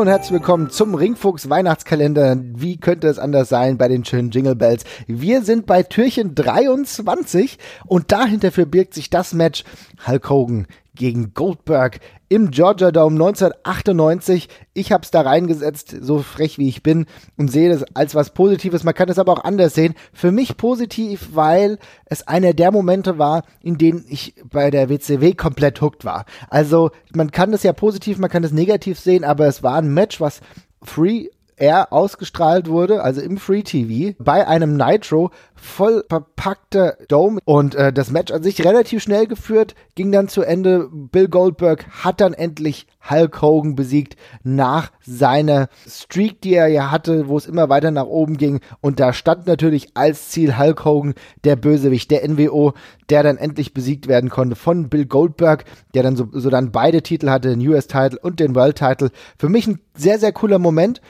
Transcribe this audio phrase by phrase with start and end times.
[0.00, 2.36] und herzlich willkommen zum Ringfuchs Weihnachtskalender.
[2.38, 4.84] Wie könnte es anders sein bei den schönen Jingle Bells?
[5.06, 9.64] Wir sind bei Türchen 23 und dahinter verbirgt sich das Match
[10.06, 10.66] Hulk Hogan
[10.96, 14.48] gegen Goldberg im Georgia Dome 1998.
[14.74, 17.06] Ich habe es da reingesetzt, so frech wie ich bin,
[17.36, 18.82] und sehe das als was Positives.
[18.82, 19.94] Man kann es aber auch anders sehen.
[20.12, 25.34] Für mich positiv, weil es einer der Momente war, in denen ich bei der WCW
[25.34, 26.24] komplett hooked war.
[26.50, 29.94] Also man kann das ja positiv, man kann das negativ sehen, aber es war ein
[29.94, 30.40] Match, was
[30.82, 37.74] free er ausgestrahlt wurde, also im Free TV, bei einem Nitro, voll verpackter Dome und
[37.74, 40.88] äh, das Match an sich relativ schnell geführt, ging dann zu Ende.
[40.92, 47.28] Bill Goldberg hat dann endlich Hulk Hogan besiegt nach seiner Streak, die er ja hatte,
[47.28, 51.14] wo es immer weiter nach oben ging und da stand natürlich als Ziel Hulk Hogan,
[51.44, 52.74] der Bösewicht, der NWO,
[53.08, 57.02] der dann endlich besiegt werden konnte von Bill Goldberg, der dann so, so dann beide
[57.02, 59.10] Titel hatte, den US-Title und den World-Title.
[59.38, 61.00] Für mich ein sehr, sehr cooler Moment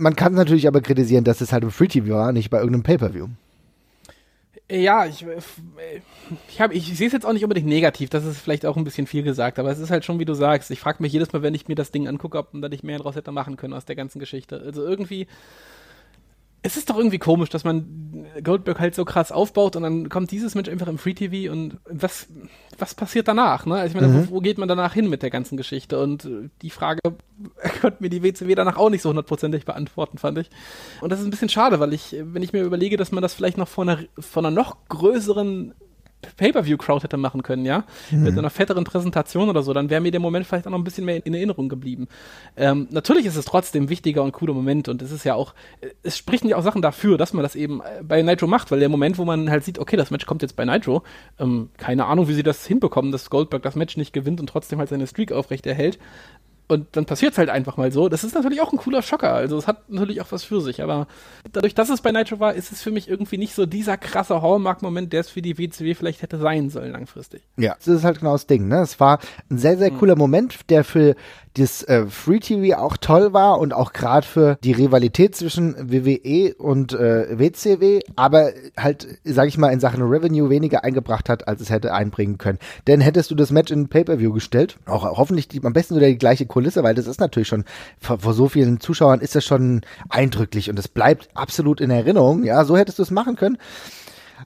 [0.00, 2.82] man kann natürlich aber kritisieren, dass es halt im Free TV war, nicht bei irgendeinem
[2.82, 3.28] Pay-Per-View.
[4.70, 5.26] Ja, ich,
[6.48, 8.84] ich, hab, ich sehe es jetzt auch nicht unbedingt negativ, das ist vielleicht auch ein
[8.84, 11.32] bisschen viel gesagt, aber es ist halt schon, wie du sagst, ich frage mich jedes
[11.32, 13.56] Mal, wenn ich mir das Ding angucke, ob man da nicht mehr draus hätte machen
[13.56, 14.62] können aus der ganzen Geschichte.
[14.64, 15.26] Also irgendwie
[16.62, 20.30] es ist doch irgendwie komisch, dass man Goldberg halt so krass aufbaut und dann kommt
[20.30, 22.28] dieses Match einfach im Free TV und was,
[22.80, 23.66] was passiert danach?
[23.66, 23.74] Ne?
[23.74, 24.28] Also ich meine, mhm.
[24.28, 26.00] wo, wo, geht man danach hin mit der ganzen Geschichte?
[26.00, 26.28] Und
[26.62, 27.00] die Frage
[27.80, 30.50] konnte mir die WCW danach auch nicht so hundertprozentig beantworten, fand ich.
[31.00, 33.34] Und das ist ein bisschen schade, weil ich, wenn ich mir überlege, dass man das
[33.34, 35.74] vielleicht noch von einer, von einer noch größeren
[36.36, 38.24] Pay-Per-View-Crowd hätte machen können, ja, mhm.
[38.24, 40.84] mit einer fetteren Präsentation oder so, dann wäre mir der Moment vielleicht auch noch ein
[40.84, 42.08] bisschen mehr in Erinnerung geblieben.
[42.56, 45.54] Ähm, natürlich ist es trotzdem ein wichtiger und cooler Moment und es ist ja auch,
[46.02, 48.80] es sprechen ja auch Sachen dafür, dass man das eben äh, bei Nitro macht, weil
[48.80, 51.02] der Moment, wo man halt sieht, okay, das Match kommt jetzt bei Nitro,
[51.38, 54.78] ähm, keine Ahnung, wie sie das hinbekommen, dass Goldberg das Match nicht gewinnt und trotzdem
[54.78, 55.98] halt seine Streak aufrechterhält,
[56.70, 58.08] und dann passiert es halt einfach mal so.
[58.08, 59.32] Das ist natürlich auch ein cooler Schocker.
[59.32, 60.82] Also es hat natürlich auch was für sich.
[60.82, 61.06] Aber
[61.52, 64.42] dadurch, dass es bei Nitro war, ist es für mich irgendwie nicht so dieser krasse
[64.42, 67.42] Hallmark-Moment, der es für die WCW vielleicht hätte sein sollen langfristig.
[67.56, 68.68] Ja, das ist halt genau das Ding.
[68.68, 68.80] Ne?
[68.80, 69.20] Es war
[69.50, 70.20] ein sehr, sehr cooler mhm.
[70.20, 71.16] Moment, der für
[71.54, 76.54] das äh, Free TV auch toll war und auch gerade für die Rivalität zwischen WWE
[76.54, 81.60] und äh, WCW, aber halt, sag ich mal, in Sachen Revenue weniger eingebracht hat, als
[81.60, 82.58] es hätte einbringen können.
[82.86, 86.18] Denn hättest du das Match in Pay-Per-View gestellt, auch hoffentlich die, am besten wieder die
[86.18, 87.64] gleiche Kulisse, weil das ist natürlich schon,
[88.00, 92.44] vor, vor so vielen Zuschauern ist das schon eindrücklich und es bleibt absolut in Erinnerung.
[92.44, 93.58] Ja, so hättest du es machen können.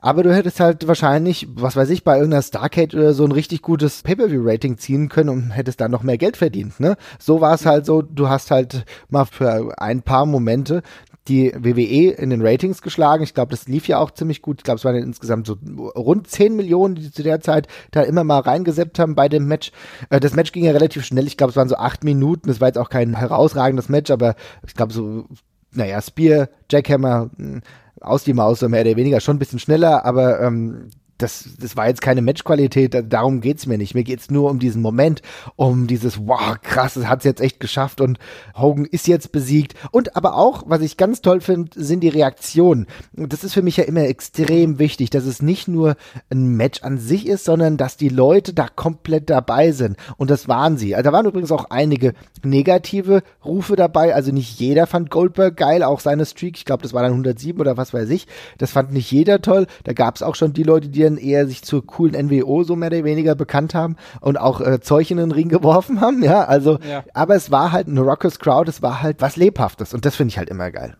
[0.01, 3.63] Aber du hättest halt wahrscheinlich, was weiß ich, bei irgendeiner Starcade oder so ein richtig
[3.63, 6.97] gutes Pay-Per-View-Rating ziehen können und hättest dann noch mehr Geld verdient, ne?
[7.19, 10.83] So war es halt so, du hast halt mal für ein paar Momente
[11.29, 13.23] die WWE in den Ratings geschlagen.
[13.25, 14.59] Ich glaube, das lief ja auch ziemlich gut.
[14.59, 15.57] Ich glaube, es waren insgesamt so
[15.97, 19.73] rund 10 Millionen, die zu der Zeit da immer mal reingeseppt haben bei dem Match.
[20.11, 21.27] Äh, das Match ging ja relativ schnell.
[21.27, 22.49] Ich glaube, es waren so acht Minuten.
[22.49, 24.35] Das war jetzt auch kein herausragendes Match, aber
[24.67, 25.25] ich glaube, so,
[25.73, 27.63] naja, Spear, Jackhammer, hm,
[28.01, 31.87] aus die Maus, mehr oder weniger, schon ein bisschen schneller, aber ähm, das, das war
[31.89, 33.95] jetzt keine Matchqualität, darum geht's mir nicht.
[33.95, 35.23] Mir geht's nur um diesen Moment,
[35.57, 38.19] um dieses, wow, krass, es hat's jetzt echt geschafft und
[38.57, 39.75] Hogan ist jetzt besiegt.
[39.93, 42.87] Und aber auch, was ich ganz toll finde, sind die Reaktionen.
[43.13, 45.97] Das ist für mich ja immer extrem wichtig, dass es nicht nur
[46.31, 49.97] ein Match an sich ist, sondern dass die Leute da komplett dabei sind.
[50.17, 50.95] Und das waren sie.
[50.95, 54.15] Also da waren übrigens auch einige negative Rufe dabei.
[54.15, 56.57] Also nicht jeder fand Goldberg geil, auch seine Streak.
[56.57, 58.27] Ich glaube, das war dann 107 oder was weiß ich.
[58.59, 59.67] Das fand nicht jeder toll.
[59.85, 62.89] Da gab's auch schon die Leute, die dann eher sich zur coolen NWO so mehr
[62.89, 66.79] oder weniger bekannt haben und auch äh, Zeug in den Ring geworfen haben, ja, also,
[66.89, 67.05] ja.
[67.15, 70.31] aber es war halt eine Rockers Crowd, es war halt was Lebhaftes und das finde
[70.31, 70.97] ich halt immer geil.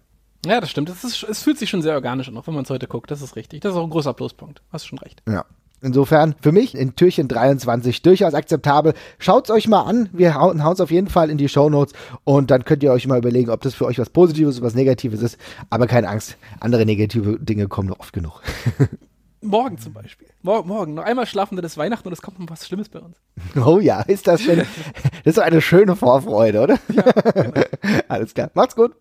[0.47, 0.91] Ja, das stimmt.
[0.91, 3.11] Es, ist, es fühlt sich schon sehr organisch an, auch wenn man es heute guckt.
[3.11, 3.61] Das ist richtig.
[3.61, 4.63] Das ist auch ein großer Pluspunkt.
[4.71, 5.23] Hast schon recht.
[5.29, 5.45] Ja.
[5.81, 8.95] Insofern für mich in Türchen 23 durchaus akzeptabel.
[9.19, 10.09] Schaut's euch mal an.
[10.13, 11.93] Wir hauen es auf jeden Fall in die Show Notes
[12.25, 14.75] und dann könnt ihr euch mal überlegen, ob das für euch was Positives oder was
[14.75, 15.37] Negatives ist.
[15.69, 18.41] Aber keine Angst, andere negative Dinge kommen noch oft genug.
[19.45, 20.29] Morgen zum Beispiel.
[20.43, 20.95] Morgen, morgen.
[20.95, 23.17] Noch einmal schlafen, dann ist Weihnachten und es kommt noch was Schlimmes bei uns.
[23.65, 24.59] Oh ja, ist das schön.
[25.25, 26.79] das ist eine schöne Vorfreude, oder?
[26.93, 27.61] Ja, genau.
[28.09, 28.51] Alles klar.
[28.55, 28.95] Macht's gut.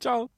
[0.00, 0.30] Ciao.